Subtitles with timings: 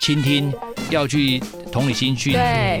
[0.00, 0.52] 倾听，
[0.90, 1.42] 要去
[1.72, 2.32] 同理心去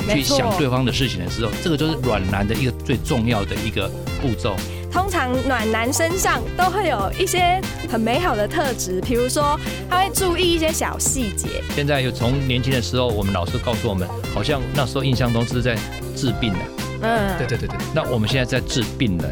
[0.08, 3.88] 去想对方的事情的时候，这个就是软男的一个最重要的一个
[4.22, 4.56] 步骤。
[4.92, 7.60] 通常暖男身上都会有一些
[7.90, 9.58] 很美好的特质，比如说
[9.90, 11.62] 他会注意一些小细节。
[11.74, 15.76] 现在有从年轻的时候，我们老师告诉我们，好像那时候印象中是在
[16.14, 16.58] 治病的。
[17.02, 17.76] 嗯，对对对对。
[17.92, 19.30] 那我们现在在治病人，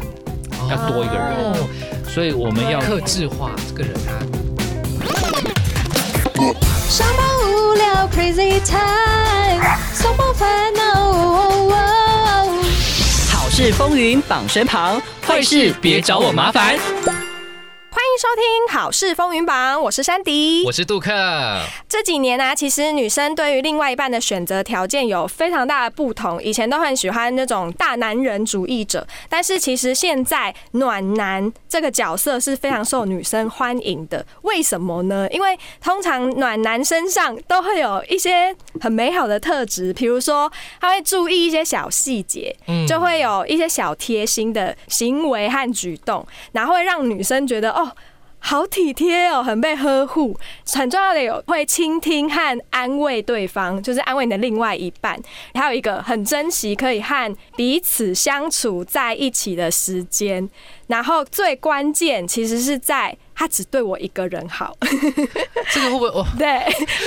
[0.69, 4.21] 要多一个人，所以我们要克制化这个人啊。
[6.89, 9.61] 上班无聊，Crazy Time，
[9.93, 10.83] 上班烦恼。
[13.31, 16.77] 好事风云榜身旁，坏事别找我麻烦。
[18.35, 21.09] 收听好事风云榜，我是山迪，我是杜克。
[21.87, 26.43] 这几年呢，其实女生对于另外一半的选择条件有非常大的不同。
[26.43, 34.25] 以前都很喜欢那种大男人主义者，但是其实现在暖男这个角色是非常受女生欢迎的。
[34.41, 35.25] 为什么呢？
[35.31, 40.51] 因为通常暖男身上都会有一些很美好的特质，比如说
[40.81, 42.53] 他会注意一些小细节，
[42.85, 47.89] 就会有一些小贴心的行为和举动，然后会让女生觉得哦。
[48.47, 50.37] 好体贴哦，很被呵护。
[50.71, 55.19] 很重要的有会倾听和安慰对方，就是安慰你的另外一半。
[55.55, 60.47] 还有一个很珍惜可以和彼此相处在一起的时间。
[60.87, 63.15] 然后最关键其实是在。
[63.37, 64.73] 他只对我一个人好，
[65.69, 66.25] 这个会不会哦？
[66.39, 66.57] 对，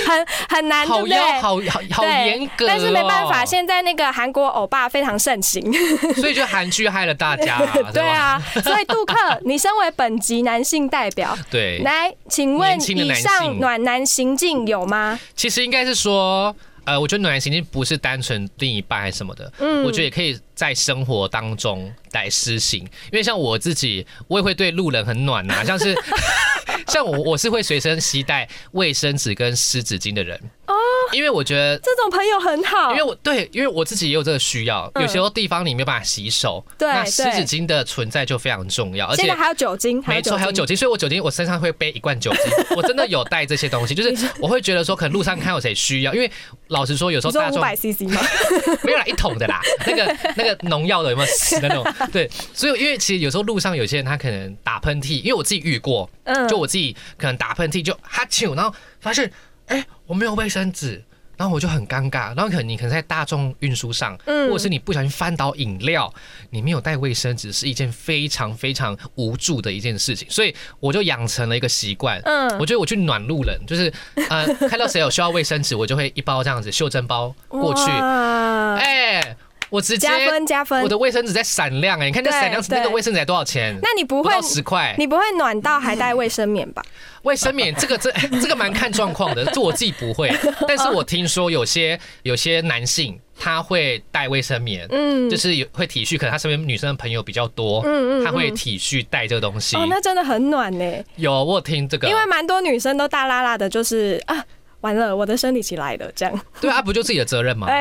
[0.05, 1.17] 很很难，对不对？
[1.41, 5.73] 好好好严格，但是没办法，现在那个韩国欧巴非常盛行，
[6.13, 7.59] 所以就韩剧害了大家，
[7.91, 8.39] 对啊。
[8.63, 15.19] 所以杜克，你身为本集男性代表， 对，来，请问以上暖男行径有吗？
[15.35, 16.55] 其实应该是说。
[16.89, 22.81] 呃，我觉得暖男行径不是单纯另一半还是什么的，嗯，我觉得也可以在生活当中来施行。
[23.11, 25.95] 因为像我自己，我也会对路人很暖呐，像是
[26.87, 30.39] 像我，我是会随身携带卫生纸跟湿纸巾的人。
[30.65, 30.73] 哦，
[31.11, 42.41] 因为我觉得这种朋友很好，因为我对，因为我自己也有这个需要，有时候地方你没有办法洗手，对，那湿纸巾的存在就非常重要，而且还有酒精，没错，还有酒精，所以我酒精我身上会背一罐酒精，
[42.75, 46.31] 我真的有带这些东西，就是我会觉得说，可能路上看有谁需要，因为
[46.67, 48.21] 老实说，有时候大众五百 CC 吗？
[48.83, 52.09] 没有啦，一桶的啦，那个那个农药的有没有死的那种？
[52.11, 59.31] 对，所以因为其实有时候路上有些人他可能打喷嚏，因为我自己遇过，嗯，就我自己可能打喷嚏就哈啾，然后发现。
[59.69, 60.99] 哎，我没有卫生纸，
[61.39, 62.35] 然后我就很尴尬。
[62.35, 66.13] 然后可能你可能在大众运输上，嗯，或者是你不小心翻倒饮料，
[66.49, 70.29] 你没有带卫生纸，是一件非常非常无助的一件事情。
[70.29, 73.91] 所以我就养成了一个习惯，嗯，我觉得我去暖路人，就是
[74.29, 79.37] 呃， 看到谁有需要卫生纸，我就会一包这样子袖珍包过去，哎。
[79.69, 82.05] 我直接加分加分，我的卫生纸在闪亮哎！
[82.05, 83.77] 你看这闪亮，那个卫生纸多少钱？
[83.81, 84.95] 那你不会十块？
[84.97, 86.83] 你不会暖到还带卫生棉吧？
[87.23, 90.31] 卫生棉这个这这个蛮看状况的，这我自己不会，
[90.67, 99.75] 但是我听说有些有些男性他会带卫生棉，嗯，就是有会体恤，可能他身边女生的朋友比较多，嗯嗯，他会体恤带这个东西。
[99.75, 101.03] 哦，那真的很暖呢。
[101.17, 104.43] 有我听这个，因为蛮多女生都大拉拉的，就是啊。
[104.81, 106.41] 完了，我的生理期来了，这样。
[106.61, 107.67] 对啊，不就自己的责任吗？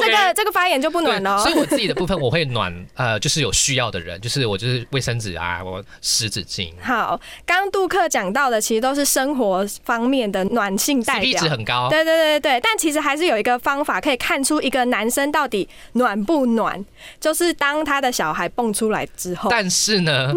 [0.00, 1.38] 这个这个发言就不暖了。
[1.38, 6.70] 所以我自己的部分我会暖， 呃，就是有需要的人，就是我就是卫生纸啊，我湿纸巾。
[6.82, 11.88] 好，刚杜克讲到的其实都是生活方面的暖性代表，值很高。
[11.88, 16.84] 对对对对但其实还是有一个方法可以看出一个男生到底暖不暖，
[17.20, 19.48] 就是当他的小孩蹦出来之后。
[19.50, 20.32] 但是呢，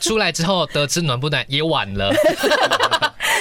[0.00, 2.10] 出来之后得知暖不暖也晚了。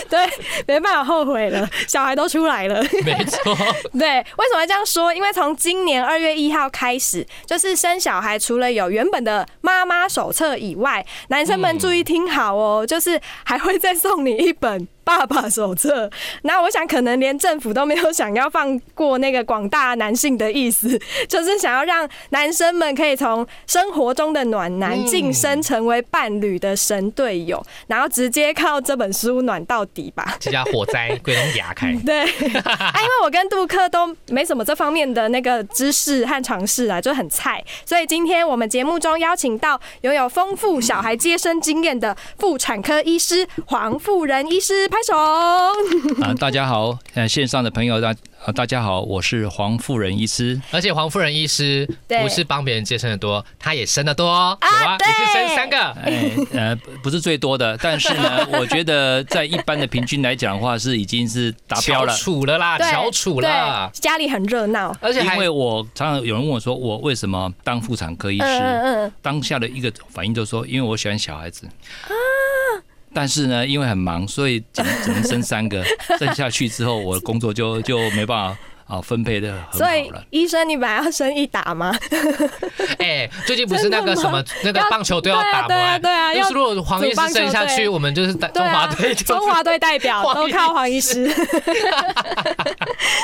[0.12, 0.28] 对，
[0.68, 2.82] 没办法后悔了， 小孩都出来了。
[3.06, 3.56] 没错。
[3.98, 5.14] 对，为什么这样说？
[5.14, 14.88] 因为从今年二月一号开始，就是生小孩除了有原本的妈妈手册以外，男生们注意听好哦，就是还会再送你一本。
[15.10, 16.08] 爸爸手册，
[16.44, 30.38] 那我想可能连政府都没有想要放过那个广大男性的意思， 就是想要让男生们可以从生活中的暖男晋升成为伴侣的神队友，然后直接靠这本书暖到底吧。
[30.40, 31.92] 这家火灾鬼龙牙开。
[32.06, 44.88] 对，啊，因为我跟杜克都没什么这方面的那个知识和尝试啊，就很菜，所以今天我们节目中邀请到拥有丰富小孩接生经验的妇产科医师黄富仁医师。
[45.06, 45.16] 手。
[46.24, 48.14] 啊，大家好，呃，线上的朋友大
[48.46, 69.12] 啊，大家好，我是黄富仁医师，而且黄富仁医师不是帮别人接生的多，他也生的多，有啊，也是生三个，哎，呃，不是最多的，但是呢， 我觉得在一般的平均来讲的话，是已经是达标了，处了啦，翘楚了，家里很热闹，而且因为我常常有人问我说，我为什么当妇产科医师？
[69.22, 71.66] 当下的一个反应就是说，因为我喜欢小孩子。
[71.68, 72.12] 啊。
[73.14, 75.84] 但是呢，因为很忙，所以只能只能生三个，
[76.20, 78.58] 生下去之后，我的工作就就没办法
[78.90, 80.12] 啊分配的很所以。
[80.32, 81.96] 医生，你本来要生一打吗？
[83.00, 86.00] 哎，最近不是那个什么那个棒球都要打对啊吗？
[86.00, 91.24] 对啊对啊就是如果黄医师生下去，我们就是打中华队，就是中华队代表都靠黄医师。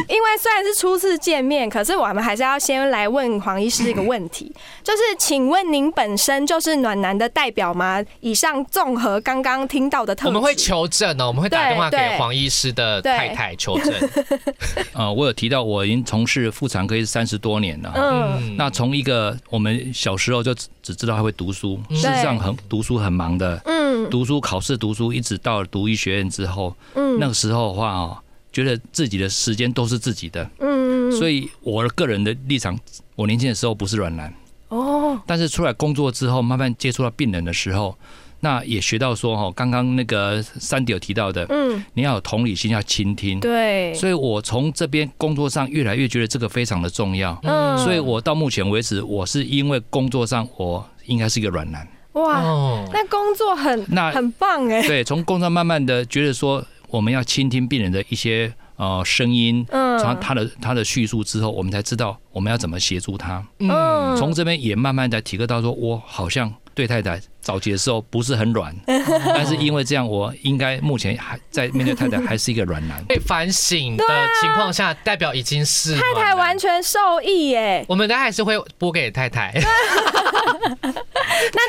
[0.07, 4.51] 因为虽然是初次见面，可是我们还是要先来问黄医师一个问题，
[4.83, 8.03] 就是请问您本身就是暖男的代表吗？
[8.19, 13.93] 以上综合刚刚听到的特，我们会求证哦，我们会打电话给黄医师的太太求证。
[14.93, 17.91] 呃，我有提到我已经从事妇产科三十多年了。
[17.95, 24.09] 嗯，那从一个我们小时候就只只知道他会读书，事实上很读书很忙的，嗯。
[24.09, 27.17] 读书考试读书，一直到读医学院之后，嗯。
[27.19, 28.17] 那个时候的话哦，
[28.51, 31.11] 觉得自己的时间都是自己的，嗯。
[31.11, 32.77] 所以我的个人的立场，
[33.15, 34.33] 我年轻的时候不是软男，
[34.69, 37.97] 哦，但是出来工作之后，慢慢接触到病人的时候，
[38.45, 43.39] 那也学到说哈，刚刚那个三迪有提到的，嗯，你要有同理心，要倾听。
[43.39, 47.35] 对，所以我从这边工作上越来越觉得这个非常的重要。
[47.41, 51.87] 嗯所以我到目前为止，我是因为工作上我应该是一个软男。
[52.11, 63.43] 哇，哦，那工作很那很棒哎，对，从工作慢慢的觉得说，我们要倾听病人的一些呃声音，嗯从他的他的叙述之后，我们才知道我们要怎么协助他。
[63.57, 73.01] 嗯从这边也慢慢的体会到说，我好像对太太早期的时候不是很软，但是因为这样，我应该目前还在面对太太还是一个软男。
[73.05, 74.03] 被反省的
[74.41, 77.85] 情况下，代表已经是太太完全受益耶。
[77.87, 79.53] 我们的还是会拨给太太。
[79.55, 79.61] 那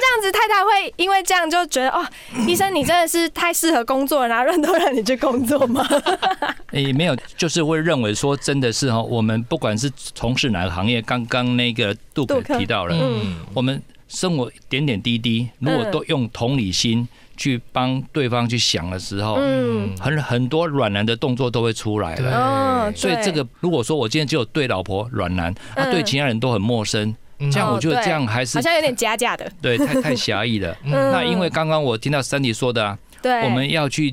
[0.00, 2.04] 这样子，太太会因为这样就觉得哦，
[2.46, 5.86] 医生你真的是太适合工作了，然后人都让你去工作吗？
[6.72, 17.06] 也没有，就是会认为说，真的是哈，我们不管是从事哪个行业，刚刚那个杜可杜克提到了，嗯，我们生活点点滴滴，如果都用同理心
[17.36, 22.96] 去帮对方去想的时候，嗯，很很多软男的动作都会出来对。
[22.96, 25.90] 所以这个，如果说我今天只有对老婆软男，啊，嗯。
[25.90, 27.14] 对其他人都很陌生，
[27.50, 29.50] 这样我觉得这样还是好像有点假假的。
[29.60, 30.76] 对太太狭义了。
[30.84, 30.92] 嗯。
[30.92, 34.12] 那因为刚刚我听到三弟说的啊，对，我们要去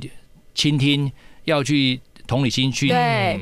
[0.56, 1.12] 倾听，
[1.46, 2.92] 要去同理心去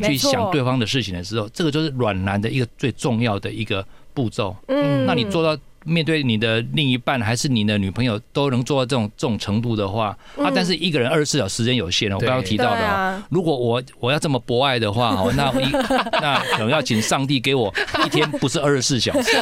[0.04, 4.56] 去想对方的事情的时候，这个就是软男的一个最重要的一个步骤。
[4.68, 5.06] 嗯。
[5.06, 10.08] 那你做到面对你的另一半还是你的女朋友都能做到这种这种程度的话
[10.38, 12.84] 啊，但是一个人二十四小时时间有限了，我刚刚提到的哦。
[12.84, 15.72] 啊，如果我我要这么博爱的话，哦，那一
[16.20, 17.72] 那可能要请上帝给我
[18.04, 19.38] 一天不是二十四小时。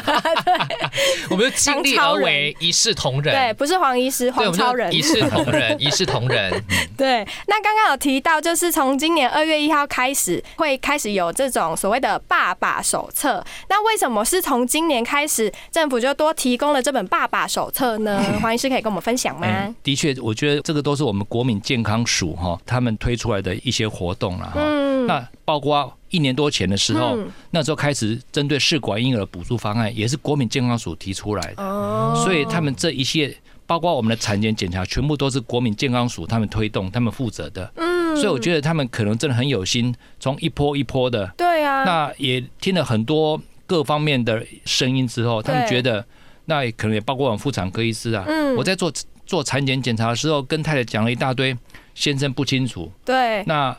[1.31, 3.33] 我们就尽力而为，一视同仁。
[3.33, 5.01] 对，不是黄医师，黄超人一。
[5.01, 6.51] 视同仁， 一视同仁。
[6.97, 13.41] 对，那刚刚有提到，就是从今年二月一号开始，会开始有这种所谓的爸爸手册。
[13.69, 18.21] 那为什么是从今年开始，政府就多提供了这本爸爸手册呢？
[18.41, 24.53] 黄医师可以跟我们分享吗嗯？，的确，我觉得这个都是我们国民健康署哈他们推出来的一些活动了哈。
[24.55, 31.63] 嗯，那包括一年多前的时候嗯，那时候开始针对试管婴儿补助方案，也是国民健康署提出来的。
[31.63, 33.35] 哦所以他们这一些，
[33.65, 37.71] 包括我们的产检检查，全部都是国民健康署他们推动、他们负责的。
[37.75, 46.03] 嗯所以我觉得他们可能真的很有心，从一波一波的，对啊，那也听了很多各方面的声音之后，他们觉得，
[46.45, 48.55] 那也可能也包括我们妇产科医师啊，嗯。
[48.55, 48.91] 我在做
[49.27, 51.55] 做产检检查的时候，跟太太讲了一大堆，
[51.93, 53.77] 先生不清楚，对，那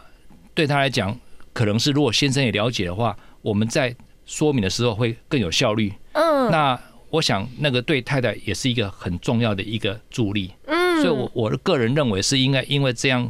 [0.54, 1.18] 对他来讲，
[1.52, 3.92] 可能是如果先生也了解的话，我们在
[4.25, 5.92] 说明的时候会更有效率。
[6.12, 6.80] 嗯，那
[7.11, 10.52] 我想，那个对太太也是一个很重要的一个助力。
[10.66, 13.28] 嗯，所以我，我的个人认为是应该因为这样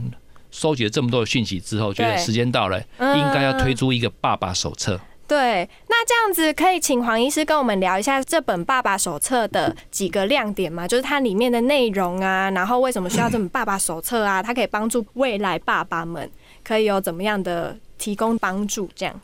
[0.50, 3.19] 收集了这么多的讯息之后，觉得时间到了，嗯。
[3.19, 5.00] 应该要推出一个爸爸手册。
[5.31, 10.89] 对，那这样子可以请黄医师跟我们聊一下这本爸爸手册的几个亮点吗？
[10.89, 14.43] 就是它里面的内容啊，然后为什么需要这本爸爸手册啊？
[14.43, 16.29] 它可以帮助未来爸爸们
[16.65, 18.91] 可以有怎么样的提供帮助？
[18.97, 19.21] 这样，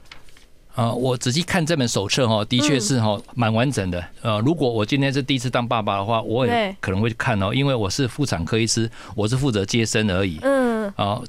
[0.76, 4.04] 啊、我仔细看这本手册哈，的确是哈蛮完整的。
[4.20, 10.38] 呃，如果我今天是第一次当爸爸的话，我也可能会看哦，因为我是妇产科医师，我是负责接生而已。
[10.42, 11.22] 嗯，啊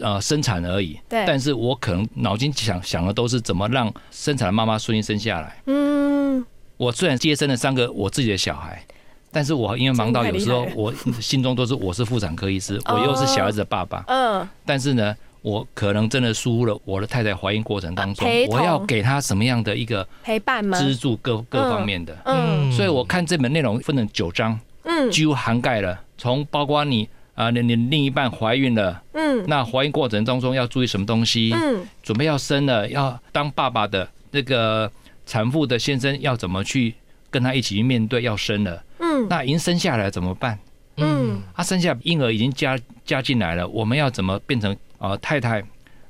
[0.00, 1.22] 呃生产而已，对。
[1.26, 5.62] 但是我可能脑筋想想的都是怎么让生产的妈妈顺利生下来。
[5.66, 6.42] 嗯，
[6.78, 8.82] 我虽然接生了三个我自己的小孩，
[9.30, 12.94] 但是我因为忙到有时候 我心中都是我是妇产科医师，哦。
[12.94, 20.78] 我又是小孩子的爸爸，嗯，但是呢，我可能真的疏忽了我的太太怀孕过程当中我要给她什么样的一个陪伴吗？
[20.78, 22.16] 资助各各方面的。
[22.24, 31.52] 嗯所以我看这本内容分成九章，嗯几乎涵盖了从包括你啊，你你另一半怀孕了，嗯那怀孕过程当中要注意什么东西？
[31.54, 34.90] 嗯准备要生了，要当爸爸的那个
[35.26, 36.94] 产妇的先生要怎么去
[37.30, 38.82] 跟他一起去面对要生了？
[38.98, 40.58] 嗯，那已经生下来怎么办？
[40.96, 44.74] 嗯啊，生下婴儿已经加加进来了，我们要怎么变成
[45.08, 45.62] 呃太太？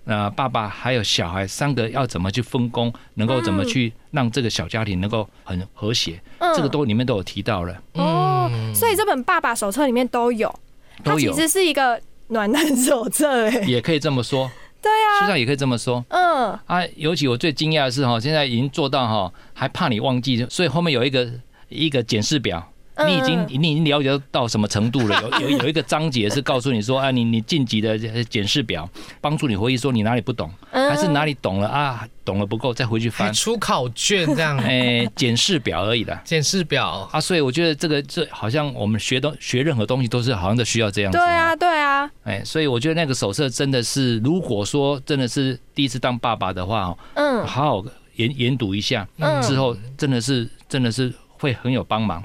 [0.07, 6.21] 呃，爸爸还有小孩三个要怎么去分工，能够怎么去让这个小家庭能够很和谐？
[6.41, 10.55] 嗯这个都里面都有提到了，哦，所以这本爸爸手册里面都有，
[11.03, 11.99] 它都有，其实是一个
[12.29, 14.51] 暖男手册，哎，也可以这么说，
[14.83, 16.87] 对啊，实际上也可以这么说嗯，啊。
[16.97, 21.27] 尤其我最惊讶的是哈，现在已经做到哈，还怕你忘记，所以后面有一个
[21.71, 22.71] 一个检视表。
[22.97, 25.21] 嗯你已经你已经了解到什么程度了？
[25.41, 28.89] 有有有一个章节是告诉你说啊，你你晋级的检视表，
[29.21, 32.07] 帮助你回忆说你哪里不懂，嗯还是哪里懂了啊？
[32.25, 33.33] 懂了不够，再回去翻。
[33.35, 41.19] 出考卷这样， 哎，检视表而已的检视表，啊，所以我觉得这个这好像我们学东学任何东西都是好像都需要这样子。
[41.19, 47.85] 对啊，，对啊，哎，所以我觉得那个手册真的是，如果说真的是第一次当爸爸的话，哦嗯好好
[48.17, 52.23] 研研读一下，嗯之后真的是真的是会很有帮忙。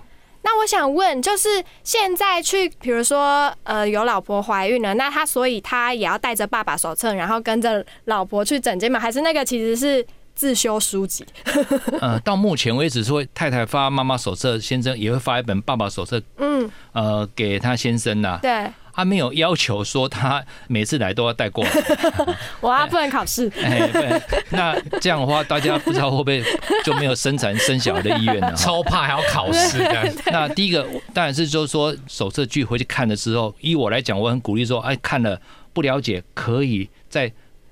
[0.59, 8.99] 那我想问，就是现在去，比如说，呃，有老婆怀孕了，那他所以他也要带着爸爸手册，然后跟着老婆去整间吗？
[8.99, 11.25] 还是那个其实是自修书籍？
[12.01, 21.71] 呃，到目前为止是会太太发妈妈手册，先生也会发一本爸爸手册，嗯，呃，给他先生呐、对，他没有要求说他每次来都要带过来。
[22.61, 23.51] 我啊不能考试。
[23.63, 26.43] 哎，对，那这样的话，大家不知道会不会
[26.83, 28.53] 就没有生产生小孩的意愿了？
[28.57, 30.05] 超怕还要考试这样。
[30.27, 35.39] 那第一个当然是就是说手册剧回去看的时候，依我来讲，我很鼓励说，哎，看了
[35.73, 37.31] 不了解，可以在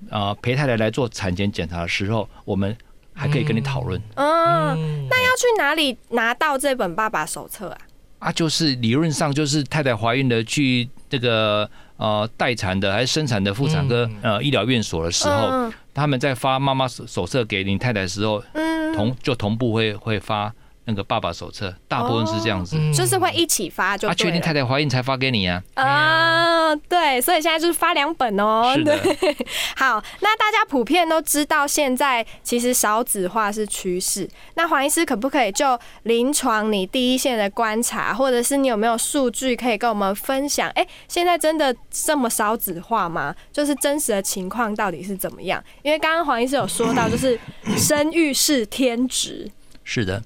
[0.09, 2.75] 呃陪太太来做产前检查的时候，我们
[3.13, 7.77] 还可以跟你讨论嗯，那要去哪里拿到这本爸爸手册啊？
[8.19, 15.73] 啊，就是理论上就是太太怀孕的去这个呃待产的还是生产的妇产科呃医疗院所的时候，嗯。
[15.93, 20.53] 他们在发妈妈手手册给林太太的时候，嗯，同就同步会会发
[20.89, 22.77] 那个爸爸手册，大部分是这样子。
[22.79, 24.41] 嗯就是会一起发就啊，确定。
[24.41, 25.61] 太太怀孕才发给你啊？
[25.73, 28.71] 啊，对，所以现在就是发两本哦。
[28.73, 29.37] 是的对，
[29.75, 34.29] 好，那大家普遍都知道，现在其实少子化是趋势。
[34.53, 40.69] 那黄医师可不可以就临床你第一线的观察，或者是你有没有数据可以跟我们分享？
[40.69, 43.35] 哎、现在真的这么少子化吗？
[43.51, 45.61] 就是真实的情况到底是怎么样？
[45.81, 47.37] 因为刚刚黄医师有说到，就是
[47.75, 49.51] 生育是天职。
[49.83, 50.21] 是的，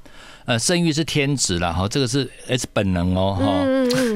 [0.51, 3.63] 呃，生育是天职啦，哈，这个是是本能哦，哈。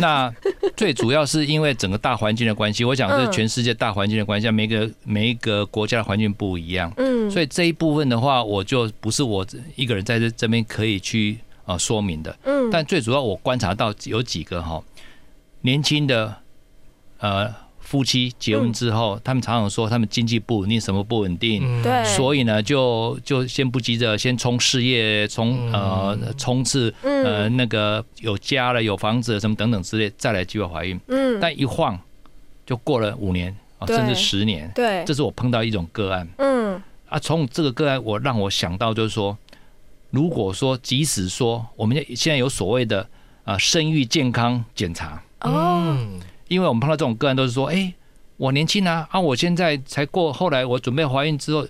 [0.01, 0.29] 那
[0.75, 12.37] 最主要是因为整个大环境的关系，我想这是全世界大环境的关系，每个每一个国家的环境不一样，嗯，所以这一部分的话，我就不是我一个人在这这边可以去呃说明的。
[12.43, 14.83] 嗯但最主要我观察到有几个哈，
[15.61, 16.35] 年轻的
[17.19, 17.49] 呃
[17.85, 21.83] 夫妻结婚之后，他们常常说他们经济不稳定，什么不稳定，嗯。
[21.83, 30.99] 对，所以呢，就就先不急着先冲事业，冲呃冲刺，呃嗯那个有家了、有房子了什么等等之类，再来计划怀孕。
[31.07, 31.97] 嗯，但一晃
[32.65, 36.27] 就过了五年啊，甚至十年，对，这是我碰到一种个案。
[36.39, 36.81] 嗯。
[37.07, 37.19] 啊。
[37.19, 39.37] 从这个个案，我让我想到就是说，
[40.09, 43.07] 如果说即使说我们现在有所谓的
[43.43, 47.93] 啊生育健康检查，哦，嗯因为我们碰到这种个案都是说，哎、
[48.37, 51.67] 我年轻啊，啊，我现在才过，后来我准备怀孕之后，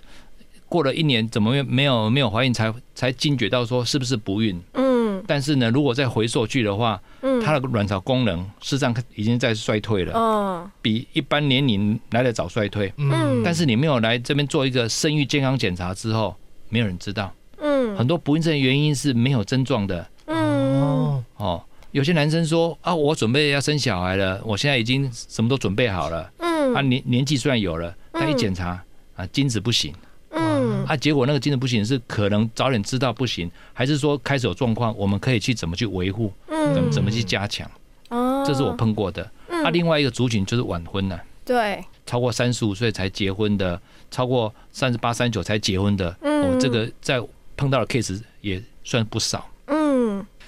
[0.68, 4.60] 过了一年，怎么没没有没有怀孕才才惊觉到说是不是不孕？
[4.74, 4.96] 嗯。
[5.26, 12.92] 但是呢，如果再回溯去的话，嗯，它的卵巢功能事实上已经在衰退了，嗯比一般年龄来的早衰退。
[12.98, 16.36] 嗯，但是你没有来这边做一个生育健康检查之后，
[16.68, 17.96] 没有人知道，嗯。
[17.96, 20.06] 很多不孕症的原因是没有症状的。
[20.26, 20.82] 嗯。
[20.82, 21.64] 哦，哦。
[21.96, 26.30] 有些男生说啊，我准备要生小孩了，我现在已经什么都准备好了。
[26.40, 26.74] 嗯。
[26.74, 28.78] 啊年年纪虽然有了，但一检查
[29.14, 29.94] 啊精子不行。
[30.28, 30.84] 嗯。
[30.84, 36.74] 啊，结果那个精子不行是可能早点知道不行，还是说开始有状况，我们可以去怎么去维护，嗯。
[36.74, 37.66] 怎么嗯，怎么去加强，
[38.10, 38.44] 哦。
[38.46, 39.22] 这是我碰过的。
[39.48, 46.42] 啊，另外一个族群就是晚婚了，对，超过三十五岁才结婚的，超过三十八、三九才结婚的，嗯。
[46.42, 47.22] 哦，这个在
[47.56, 49.48] 碰到的 case 也算不少。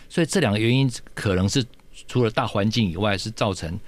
[0.08, 1.64] 嗯所以这两个原因可能是
[2.06, 3.78] 除了大环境以外，是造成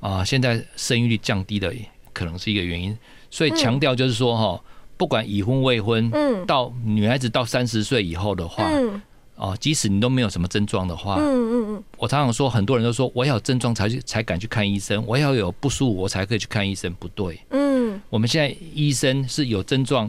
[0.00, 1.74] 啊、现在生育率降低的，
[2.12, 2.96] 可能是一个原因。
[3.30, 4.62] 所以强调就是说哈，
[4.96, 6.46] 不管已婚未婚，嗯。
[6.46, 9.02] 到女孩子到三十岁以后的话，嗯。
[9.36, 11.84] 哦，即使你都没有什么症状的话，嗯嗯嗯。
[11.96, 17.40] 我常常说，很多人都说我要有症状才去才敢去看医生，我要有不舒服我才可以去看医生，不对。
[17.50, 18.00] 嗯。
[18.10, 20.08] 我们现在医生是有症状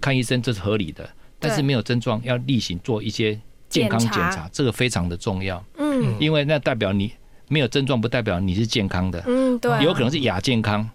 [0.00, 1.08] 看医生，这是合理的，
[1.38, 3.40] 但是没有症状要例行做一些
[3.80, 5.62] 健康检检查查，这个非常的重要。
[5.78, 6.14] 嗯。
[6.20, 7.12] 因为那代表你
[7.48, 10.88] 没有症状，不代表你是健康的，嗯，对，有可能是亚健康。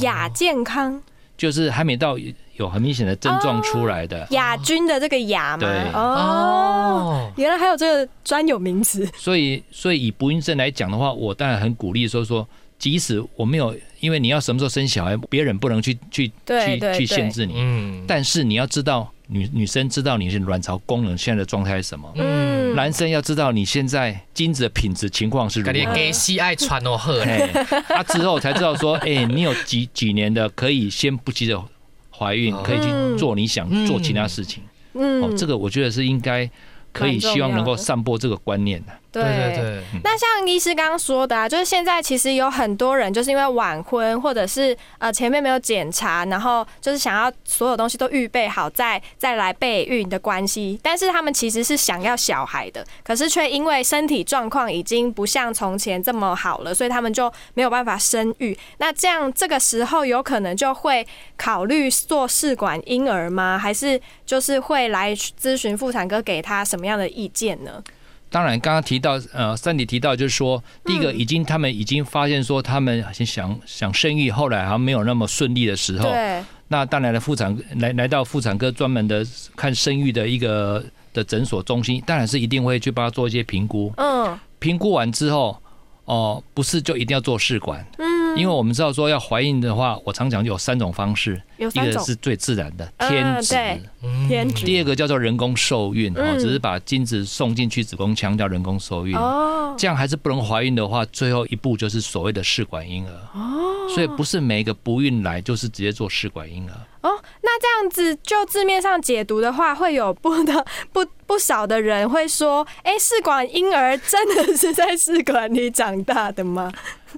[0.00, 1.00] 亚健康，
[1.36, 2.16] 就是还没到
[2.56, 4.26] 有很明显的症状出来的。
[4.30, 5.68] 亚军的这个亚嘛，对。
[5.94, 12.46] 哦，哦，原来还有这个专有名词，所以，所以以不孕症来讲的话，我当然很鼓励说说，
[12.78, 25.94] 即使我没有，因为你要什么时候生小孩，别人不能去去去去限制你，嗯，但是你要知道，女女生知道你是卵巢功能现在的状态是什么，嗯，男生要知道你现在精子的品质情况是如感觉何。
[25.94, 27.46] 给西爱传哦喝，哎，
[27.88, 31.62] 他之后才知道说， 哎，你有几几年的可以先不急着
[32.10, 33.86] 怀孕，可以去做你想嗯。
[33.86, 34.62] 做其他事情。
[34.94, 35.22] 嗯。
[35.22, 36.50] 哦，这个我觉得是应该
[36.92, 38.92] 可以希望能够散播这个观念的。
[39.24, 58.56] 对对对，那像医师刚刚说的啊，就是现在其实有很多人就是因为晚婚，或者是呃前面没有检查，然后就是想要所有东西都预备好再再来备孕的关系，但是他们其实是想要小孩的，可是却因为身体状况已经不像从前这么好了，所以他们就没有办法生育。
[58.78, 61.06] 那这样这个时候有可能就会
[61.36, 63.58] 考虑做试管婴儿吗？
[63.58, 67.82] 还是就是会来咨询妇产科给他什么样的意见呢？
[68.30, 83.92] 当然，刚刚提到，呃，三弟提到就是说，第一个已经他们已经发现说，他们想想生育，后来好像没有那么顺利的时候，对，那当然了，妇产来来到妇产科专门的看生育的一个的诊所中心，当然是一定会去帮他做一些评估。
[83.96, 84.38] 嗯。
[84.60, 85.56] 评估完之后，
[86.04, 93.54] 哦，不是就一定要做试管，嗯，因为我们知道说要怀孕的话，我常讲有三种方式，一个是最自然的嗯天子。
[93.54, 99.16] 对嗯偏执第二个叫做人工受孕，只是把精子送进去子宫腔叫人工受孕。
[99.16, 103.12] 哦这样还是不能怀孕的话，最后一步就是所谓的试管婴儿。
[103.34, 106.74] 哦，所以不是每一个不孕来就是直接做试管婴儿。
[107.08, 116.70] 哦，那这样子就字面上解读的话，会有不的 不不少的人会说，哎、试管婴儿真的是在试管里长大的吗？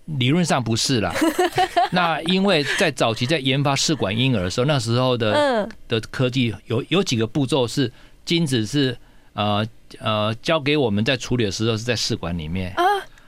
[0.04, 1.12] 理论上不是啦。
[1.90, 7.90] 那因为在早期在研发试管婴儿的时候，那时候的嗯的科技有有几个步骤是
[8.24, 8.96] 精子是
[9.32, 9.66] 呃
[9.98, 12.72] 呃交给我们在处理的时候是在试管里面，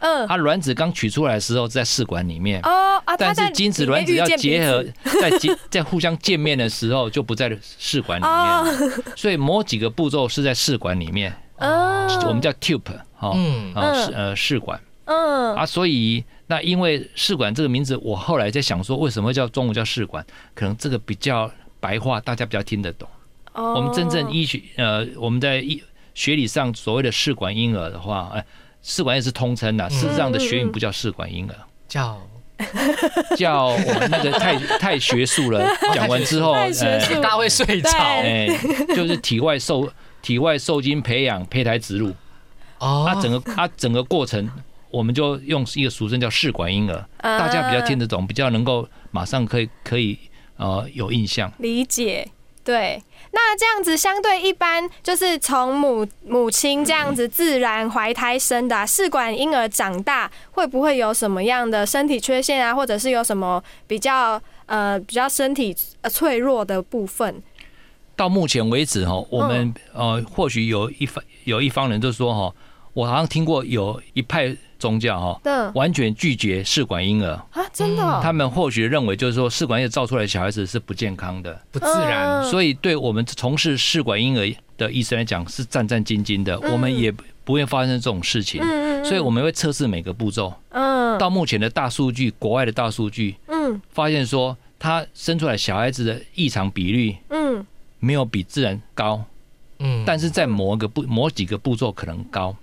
[0.03, 0.29] 嗯。
[0.29, 2.61] 它卵子刚取出来的时候在试管里面。
[2.63, 4.85] 哦啊，但是精子卵子要结合，
[5.21, 8.62] 在结 在互相见面的时候就不在试管里哦。
[8.62, 12.83] 面，所以某几个步骤是在试管里面，嗯我们叫 tube
[13.17, 13.75] 哈，嗯。
[13.75, 14.81] 啊试呃试管。
[15.07, 15.57] 嗯。
[15.57, 20.25] 啊，所以那因为试管这个名字，我后来在想说，为什么叫中文叫试管？
[20.55, 23.09] 可能这个比较白话，大家比较听得懂。
[23.55, 23.75] 哦。
[23.75, 25.83] 我们真正医学呃，我们在医
[26.15, 28.45] 学理上所谓的试管婴儿的话，哎，
[28.83, 31.55] 试管也是通称的，事实上的学名不叫试管婴儿。
[31.88, 32.21] 叫。
[33.37, 36.71] 叫我们那个太太学术了， 讲完之后，呃
[37.16, 37.90] 大家会睡着。
[37.99, 38.47] 哎，
[38.95, 39.90] 就是体外受
[40.21, 42.12] 体外受精培养胚胎植入，
[42.79, 43.05] 哦。
[43.09, 44.49] 它整个它整个过程，
[44.90, 47.37] 我们就用一个俗称叫试管婴儿，啊。
[47.37, 50.16] 大家比较听得懂，比较能够马上可以可以
[50.57, 51.53] 呃有印象。
[51.59, 52.29] 理解。
[52.64, 67.42] 对，那这样子相对一般，就是从母母亲这样子自然怀胎生的、啊、试管婴儿长大，会不会有什么样的身体缺陷啊，或者是有什么比较呃比较身体呃脆弱的部分？
[68.14, 72.55] 到目前为止哈，我们呃或许有一方有一方人就说哈，
[72.92, 75.72] 我好像听过有一派宗教哈，嗯。
[75.74, 77.33] 完全拒绝试管婴儿。
[77.52, 82.50] 啊，真的、哦，他们或许认为，就是说试管婴儿造出来的小孩子是不健康的，不自然，嗯。
[82.50, 86.72] 所以对我们从事试管婴儿的医生来讲是战战兢兢的，嗯。
[86.72, 87.12] 我们也
[87.44, 89.05] 不会发生这种事情，嗯。
[89.05, 90.52] 所以我们会测试每个步骤。
[90.70, 91.16] 嗯。
[91.18, 93.81] 到目前的大数据，国外的大数据嗯。
[93.90, 97.64] 发现说，他生出来小孩子的异常比率嗯。
[98.00, 99.24] 没有比自然高，
[99.78, 100.02] 嗯。
[100.05, 102.55] 但是在某个步某几个步骤可能高，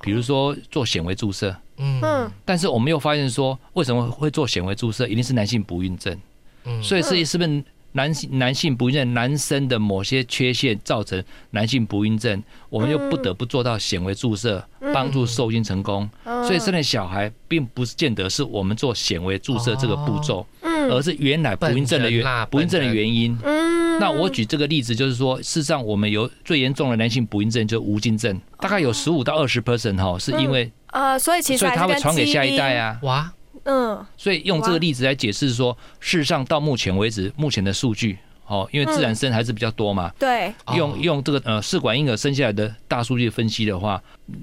[0.00, 1.54] 比如说做显微注射。
[1.78, 5.06] 嗯嗯但是我们又发现说，为什么会做显微注射？
[5.06, 6.16] 一定是男性不孕症。
[6.64, 16.08] 嗯所以是是不是男性男性不孕症男生的某些缺陷造成男性不孕症，我们又不得不做到显微注射，帮助受精成功。
[16.24, 23.36] 嗯所以生的小孩并不是见得是我们做显微注射这个步骤，嗯而是原来不孕症的原不孕症的原因。
[23.44, 32.76] 嗯那我举这个例子，就是说，事实上我们有最严重的男性不孕症，就是无精症，大概有十五到二十 percent 哈，是因为，呃，所以其实所以还是跟它会传给下一代。
[32.76, 32.98] 啊。
[33.02, 33.32] 哇，
[33.64, 44.02] 嗯所以用这个例子来解释说，事实上到目前为止，目前的数据，哦，因为自然生还是比较多嘛，对，哦用用这个呃试管婴儿生下来的大数据分析的话，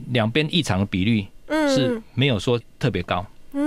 [0.09, 3.25] 两边异常的比率是嗯没有说特别高。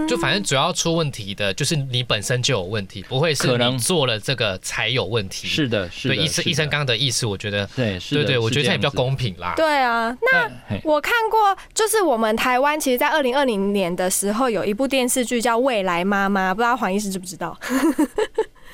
[0.08, 5.48] 就反正主要出问题的就是你本身就有问题，不会是可能你做了这个才有问题。
[5.48, 9.54] 是的，是的，对医生医生刚刚的意思，我觉得对对对，我觉得这样也比较公平啦。
[9.56, 10.50] 对啊，那
[10.84, 17.58] 我看过，就是我们台湾其实，在二零二零年的时候，有一部电视剧叫《未来妈妈》，不知道黄医师知不知道？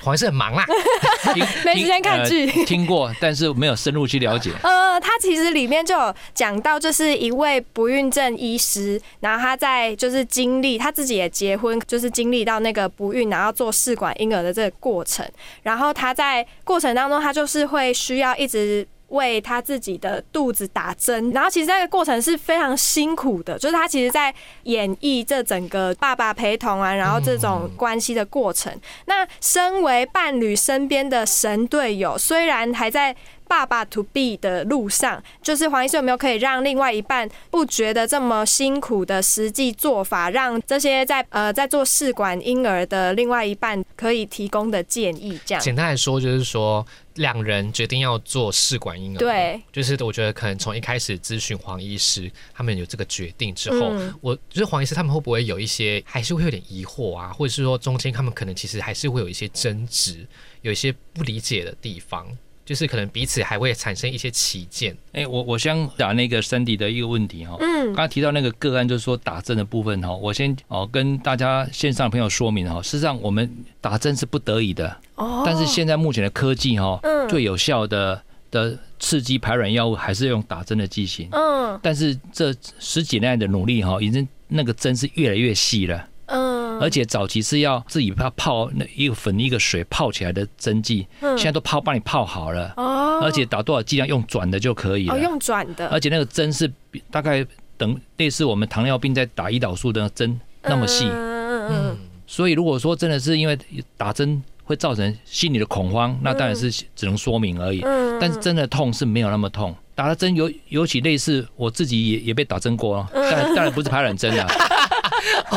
[0.05, 0.64] 黄医师很忙啦，
[1.64, 4.51] 没时间看剧呃听过，但是没有深入去了解。
[4.62, 15.27] 呃，他其实里面就有讲到，就是一位不孕症医师，然后他在就是经历他自己也结婚，就是经历到那个不孕，然后做试管婴儿的这个过程，
[15.62, 18.87] 然后他在过程当中，他就是会需要一直。
[19.14, 28.72] 为他自己的肚子打针，然后其实这个过程是非常辛苦的，就是他其实在演绎这整个爸爸陪同啊，然后这种关系的过程。
[29.07, 33.14] 那身为伴侣身边的神队友，虽然还在
[33.46, 45.38] 爸爸 to be 的路上，就是黄医师有没有可以让另外一半不觉得这么辛苦的实际做法，让这些在呃在做试管婴儿的另外一半可以提供的建议？
[45.44, 45.62] 这样。
[45.62, 54.14] 简单来说就是说，两人决定要做试管婴儿，对，就是我觉得可能从一开始咨询黄医师，他们有这个决定之后，嗯。
[54.20, 60.26] 我就是黄医师他们会不会有一些还是会有点疑惑啊，或者是说中间他们可能其实还是会有一些争执，
[60.62, 62.26] 有一些不理解的地方，
[62.64, 64.96] 就是可能彼此还会产生一些歧见。
[65.12, 67.87] 哎、我我先打那个 Sandy 的一个问题哈，嗯。
[67.87, 73.50] 刚刚提到那个个案，就是说打针的部分哈，我先哦跟大家线上的朋友说明哈，事实上我们
[73.81, 75.42] 打针是不得已的，哦。
[75.44, 81.79] 但是现在目前的科技哈嗯，最有效的的刺激排卵药物还是用打针的剂型，嗯。
[81.83, 86.09] 但是这十几年来的努力哈，已经那个针是越来越细了。
[86.27, 91.37] 嗯，而且早期是要自己要泡那一个粉一个水泡起来的针剂，嗯。
[91.37, 95.21] 现在都泡帮你泡好了，哦，而且打多少剂量用转的就可以哦了。
[95.21, 95.87] 用转的。
[95.89, 96.71] 而且那个针是
[97.11, 97.45] 大概
[97.77, 103.59] 等类似我们糖尿病在打胰岛素的针那么细，嗯所以如果说真的是因为
[103.97, 107.81] 打针会造成心理的恐慌，那当然是只能说明而已。
[107.83, 114.47] 嗯但是真的痛是没有那么痛，打了针尤尤其类似我自己也也被打针过哦，当然当然不是排卵针啊。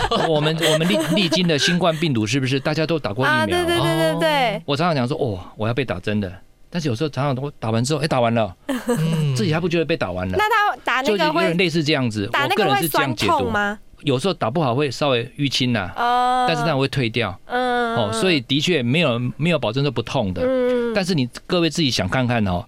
[0.30, 3.58] 我们我们历历经的新冠病毒是不是大家都打过疫啊，苗？
[3.58, 6.32] 对对对对对，我常常讲说，哦，我要被打针的，
[6.70, 12.28] 但是有时候常常都打完之后，哎、打完了， 嗯自己还不觉得被打完了，那他打就那个会有点类似这样子。
[12.32, 13.80] 打那个会我个人是这样酸解读，痛吗？
[14.04, 17.38] 有时候打不好会稍微淤青呐，哦，但是那会退掉。
[17.46, 22.64] 嗯哦，所以的确没有没有保证说不痛的，嗯但是你各位自己想看看哦，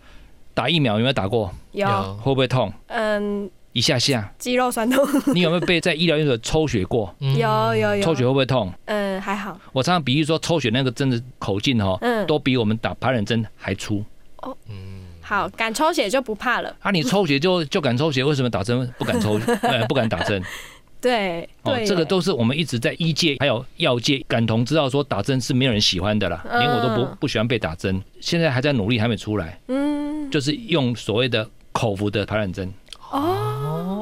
[0.56, 1.54] 打疫苗有没有打过？
[1.72, 1.88] 有
[2.24, 2.74] 会不会痛？
[2.88, 7.14] 嗯一下下，肌肉酸痛 你有没有被在医疗院所抽血过？
[7.20, 8.72] 嗯有有有抽血会不会痛？
[8.86, 14.04] 嗯还好我常常比喻说，抽血那个针的口径哦，嗯都比我们打排卵针还粗。
[14.42, 19.40] 哦，嗯好敢抽血就不怕了啊，你抽血就就敢抽血，为什么打针不敢抽？
[19.62, 20.42] 呃，不敢打针？
[21.02, 28.02] 对哦这个都是我们一直在医界还有药界感同知道，说打针是没有人喜欢的啦，嗯连我都不不喜欢被打针。
[28.20, 32.72] 现在还在努力，还没出来，嗯就是用所谓的口服的排卵针。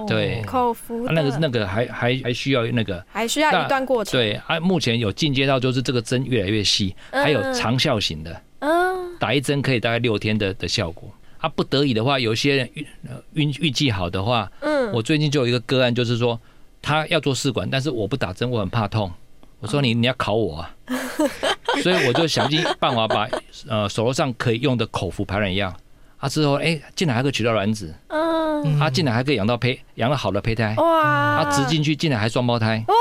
[0.08, 0.42] 哦对。
[0.44, 3.04] 口服那个那个还还还需要那个。
[3.12, 4.20] 还需要一段过程。
[4.20, 9.18] 对啊，目前有进阶到就是这个针越来越细，还有长效型的，嗯。
[9.20, 11.10] 打一针可以大概六天的的效果。
[11.40, 14.92] 啊，不得已的话，有一些人运呃运运气好的话，嗯。
[14.94, 16.40] 我最近就有一个个案，就是说
[16.82, 19.12] 他要做试管，但是我不打针，我很怕痛。
[19.60, 20.76] 我说你你要考我啊，
[21.82, 23.28] 所以我就想尽办法把
[23.68, 25.76] 呃手头上可以用的口服排卵药，
[26.18, 28.80] 啊之后哎竟然还可以取到卵子，嗯。
[28.80, 31.02] 啊竟然还可以养到胚养了好的胚胎，哇。
[31.02, 32.96] 啊植进去竟然还双胞胎，哇。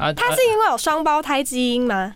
[0.00, 0.12] 啊啊。
[0.12, 2.14] 它是因为有双胞胎基因吗？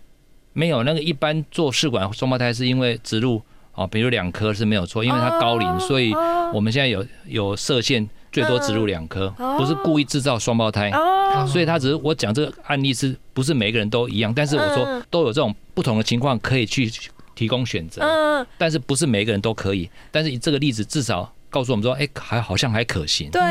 [0.53, 3.41] 没有那个一般做试管双胞胎是因为植入
[3.75, 6.51] 哦，比如两颗是没有错，因为它高龄，所以哦。
[6.53, 9.55] 我们现在有有射线，最多植入两颗，哦。
[9.59, 10.89] 不是故意制造双胞胎。
[10.89, 11.45] 哦。
[11.47, 14.33] 所以他只是我讲这个案例是不是每个人都一样？
[14.33, 15.03] 但是我说嗯。
[15.11, 16.91] 都有这种不同的情况可以去
[17.37, 19.89] 提供选择，嗯但是不是每个人都可以。
[20.11, 23.41] 但是这个例子至少告诉我们说，哎，还好像还可行，对，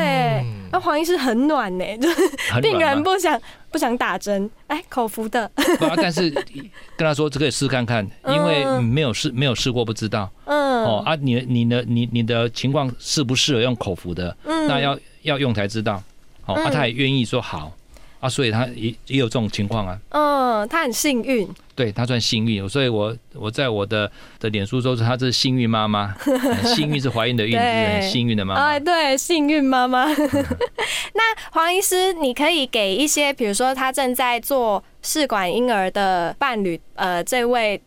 [0.71, 2.77] 那黄医师很暖呢， 就是病。
[2.77, 5.49] 人不想不想打针，哎，口服的，
[5.81, 10.29] 啊但是跟他说这可以试看看，因为没有试没有试过不知道。
[10.45, 10.83] 嗯。
[10.83, 14.67] 哦啊，你你的你你的情况适不适合用口服的，嗯。
[14.67, 16.01] 那要要用才知道。
[16.45, 16.71] 哦，啊，嗯。
[16.71, 17.73] 他也愿意说好
[18.19, 19.97] 啊，所以他也也有这种情况啊。
[20.09, 28.79] 嗯，他很幸运，对他算幸运，所以我我在我的的脸书说是她是幸运妈妈，很 幸运是怀孕的孕，是很幸运的妈哎，妈。
[28.79, 30.05] 对，幸运妈妈。
[31.13, 37.81] 那黄医师，你可以给一些，比如说他正在做试管婴儿的伴侣，呃，这位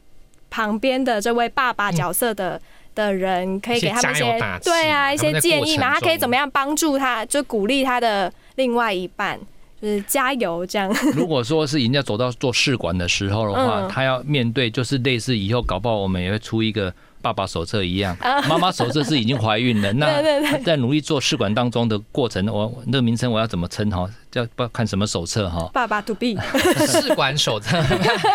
[0.49, 2.61] 旁边的这位爸爸角色的。
[2.93, 9.39] 的人可以给他们一些对啊一些建议嘛，他可以怎么样帮助他，就鼓励他的另外一半，
[9.81, 10.95] 就是加油这样。
[11.15, 18.17] 如果说是人家走到做试管的时候的话，嗯他要面对就是类似以后搞不好我们也会出一个爸爸手册一样，
[18.49, 24.09] 妈妈手册是已经怀孕了， 那在努力做试管当中的过程，我那个名称我要怎么称哈？
[24.31, 25.69] 叫不看什么手册哈？
[25.73, 26.37] 爸爸 to be，
[26.87, 27.79] 试管手册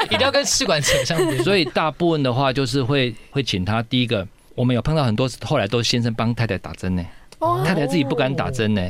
[0.06, 1.44] 一定要跟试管扯上边。
[1.44, 7.04] 所以大部分的话就是会会请他第一个，我们有碰到很多后来都先生帮太太打针呢，
[7.64, 8.82] 太太自己不敢打针呢，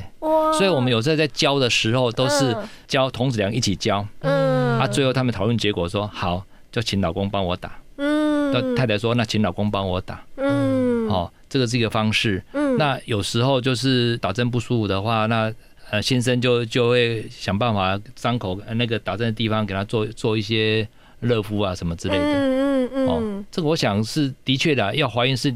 [0.58, 2.70] 所以我们有时候在教的时候都是嗯。
[2.88, 4.80] 教童子良一起教，嗯。
[4.80, 7.78] 啊，最后他们讨论结果说好，就请老公帮我打。
[7.98, 8.52] 嗯。
[8.52, 10.24] 那太太说：“那请老公帮我打。
[10.38, 11.10] 嗯。
[11.10, 12.44] 哦，这个是一个方式。
[12.54, 12.78] 嗯。
[12.78, 15.52] 那有时候就是打针不舒服的话，那
[15.90, 20.88] 呃先生就就会想办法伤口呃那个打针的地方给他做做一些
[21.20, 22.24] 热敷啊什么之类的。
[22.24, 25.54] 嗯嗯哦嗯，，这个我想是的确的，要怀孕是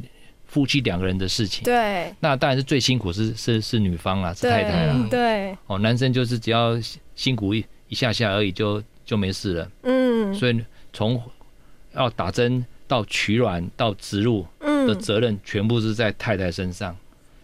[0.50, 1.64] 夫妻两个人的事情。
[1.64, 5.08] 对那当然是最辛苦是是是女方啊，是太太啦。
[5.10, 6.78] 对哦，男生就是只要
[7.16, 9.72] 辛苦一一下下而已就就没事了。
[9.84, 10.60] 嗯所以
[10.92, 11.22] 从
[11.94, 16.96] 要打针到取卵到植入的嗯责任全部是在太太身上，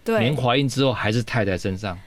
[0.03, 1.97] 对连对怀孕之后还是太太身上，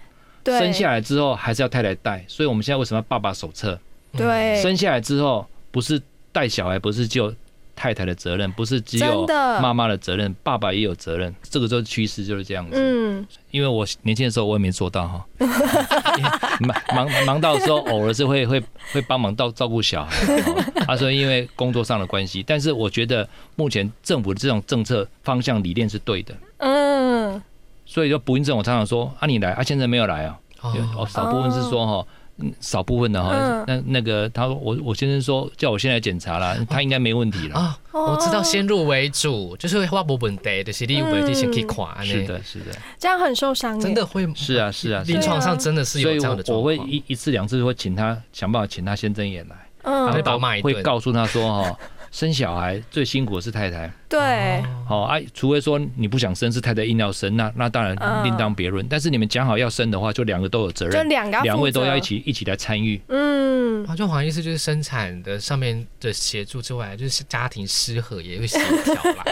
[0.45, 2.25] 对生下来之后还是要太太带。
[2.29, 3.79] 所以我们现在为什么要爸爸手册？
[4.17, 6.01] 对生下来之后不是
[6.33, 7.35] 带小孩，不是只有
[7.79, 9.25] 太太的责任，不是只有
[9.63, 11.33] 妈妈的责任，爸爸也有责任。
[11.43, 12.73] 这个就是趋势就是这样子。
[12.77, 15.25] 嗯因为我年轻的时候我也没做到哈，
[16.61, 18.61] 忙忙忙到的时候偶尔是会会
[18.93, 27.41] 会帮忙到照顾小孩，哦他说因为工作上的关系，但是我觉得目前政府的这种政策方向理念是对的，嗯
[27.87, 32.07] 所以说不孕症我常常说啊你来啊现在没有来啊，哦少部分是说哈。
[32.07, 32.15] 嗯
[32.61, 37.59] 少部分的哈嗯，那那个他说我我先生说叫我先来检查啦，他应该没问题了。
[37.59, 42.03] 啊，我知道先入为主，就是会无问题，就是你有问题先去垮。
[42.05, 42.67] 是，的，是的，
[42.99, 45.19] 这样很受伤，真的会是啊，是啊，是啊。
[45.19, 46.77] 临床上真的是有这样的状我会。
[46.77, 49.57] 一一次两次会请他想办法请他先睁眼来。
[49.83, 50.13] 嗯。
[50.13, 51.79] 会把他骂一会告诉他说哈，
[52.11, 54.63] 生小孩最辛苦的是太太，对。
[54.87, 58.25] 好啊，除非说你不想生，是太太硬要生，那那当然嗯。
[58.25, 58.87] 另当别论。
[58.89, 60.93] 但是你们讲好要生的话，就两个都有责任。
[60.93, 63.01] 就任，两个两位都要一起一起来参与。
[63.09, 63.87] 嗯。
[63.87, 69.25] 啊，就好像意思就是生产的上面的协助之外，就是家庭失和也会协调啦，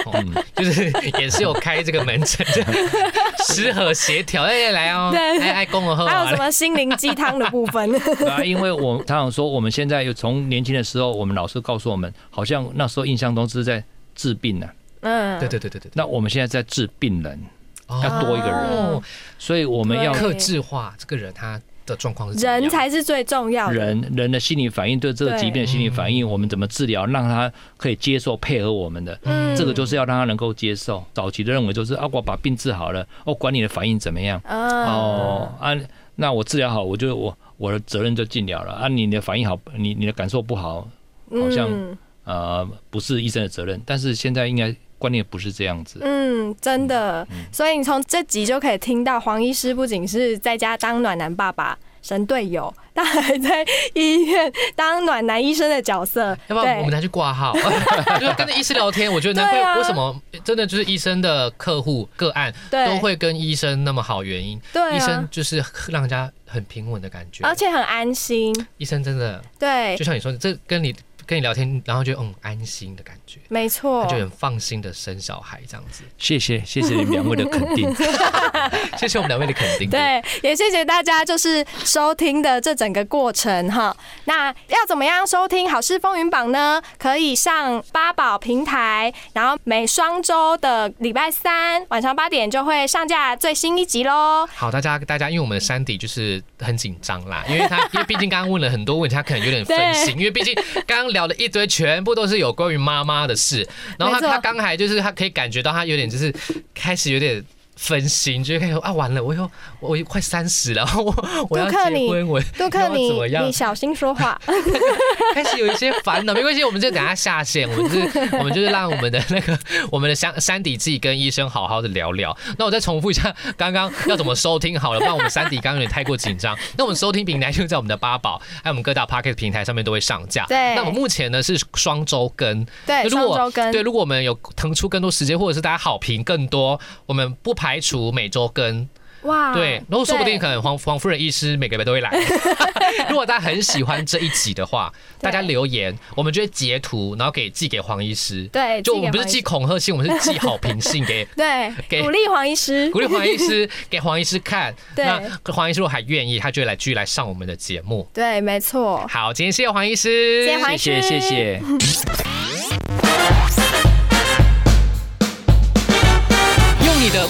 [0.55, 2.62] 就是也是有开这个门诊，就
[3.53, 5.39] 失和协调，哎来哦，对。
[5.41, 6.15] 哎爱公了喝啊。
[6.15, 7.91] 还有什，么心灵鸡汤的部分？
[8.29, 13.83] 啊，因为我常常说，我们现在有从年轻的时候，我们老师告诉我们，好像那时候印象中是在
[14.14, 14.68] 治病呢、
[15.00, 17.38] 嗯，对对对对对，那我们现在在治病人，
[17.87, 18.00] 哦。
[18.02, 18.57] 要多一个人。
[18.57, 19.02] 哦
[19.38, 20.20] 所以我们要对。
[20.20, 23.74] 克制化这个人他的状况人才是最重要的。
[23.74, 29.55] 人人的心理反应对这个疾病的心理反应，我们怎么治疗，让他可以接受配合我们的，嗯。
[29.55, 31.05] 这个就是要让他能够接受。
[31.12, 34.85] 早期的认为就是啊，我把病治好了，哦管你的反应怎么样，嗯。
[34.87, 35.76] 哦啊，
[36.16, 38.72] 那我治疗好，我就我我的责任就尽了了。
[38.72, 40.88] 啊，你的反应好，你你的感受不好，
[41.31, 41.96] 好像嗯
[42.27, 46.01] 呃不是医生的责任，但是现在应该观念不是这样子。
[46.03, 56.37] 嗯，真的，所以你从这集就可以听到，黄医师不仅是在家当暖男爸爸、神队友，他还在医院当暖男医生的角色。
[56.49, 57.53] 要不要我们，拿去挂号，
[58.19, 59.12] 就是跟着医师聊天。
[59.12, 67.45] 我觉得难怪为什么真的就是医生的客户个案对都会跟医生那么好，原因对医生啊，就是让人家很平稳的感觉。
[67.45, 68.55] 而且很安心。
[68.79, 70.95] 医生真的对就，像你说的，这跟你
[71.27, 74.17] 跟你聊天，然后就嗯安心的感觉，没错他就。
[74.17, 76.03] 很放心的生小孩这样子。
[76.17, 77.95] 谢谢谢谢你们两位的肯定。
[78.97, 83.95] 谢谢我们两位的肯定。，对，也谢谢大家，就是收听的这整个过程哈。
[84.25, 86.81] 那要怎么样收听《好事风云榜》呢？
[86.99, 94.47] 可以上八宝平台，然后每双周的礼拜三晚上八点就会上架最新一集喽。
[94.55, 100.55] 好，大家大家，因为我们的山底就是很紧张啦，因为他因为毕竟刚刚问了很多问题，他可能有点分心， 因为毕竟
[100.87, 103.66] 刚刚聊了一堆，全部都是有关于妈妈的事，
[103.98, 106.33] 然后他他刚才就是他可以感觉到他有点就是
[106.74, 107.42] 开始有点。
[107.77, 113.53] 分心，就开始啊，完了，我又我又快三十了，我我要结婚，我杜克，要你怎么样你？
[113.53, 114.41] 小心说话。
[115.35, 119.59] 开始有一些烦恼，没关系，我们就等下下线，我们就是我们就是让我们的那个
[119.93, 122.37] 我们的山山底自己跟医生好好的聊聊。
[122.59, 126.57] 那我再重复一下刚刚要怎么收听好了，不然我们山底刚刚有点太过紧张。
[126.79, 130.47] 那我们收听平台就在我们的八宝，还有我们各大 p o c k e t 平台上面都会上架。
[130.47, 133.73] 对那我们目前呢是双周更，对，如果双周更。
[133.73, 138.88] 对，如果我们有腾出更多时间，或者是大家好评更多，我们不排除每周更。
[139.22, 142.11] 哇，对，然后说不定可能黄黄夫人医师每个礼拜都会来。
[143.11, 148.44] 如果大家很喜欢这一集的话，大家留言，我们就会截图，然后给寄给黄医师。
[148.52, 154.72] 对就我们不是寄恐吓信，我们是寄好评信 给对给鼓励黄医师，鼓励黄医师 给黄医师看。
[154.94, 158.09] 对那黄医师如果还愿意，他就会来继续来上我们的节目。
[158.14, 162.56] 对，没错，好，今天谢谢黄医师，谢谢黄医谢谢谢谢。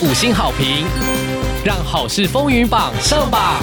[0.01, 0.87] 五星好评，
[1.65, 3.61] 让好事风云榜上榜。